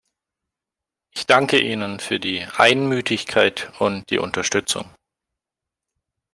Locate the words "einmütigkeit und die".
2.57-4.17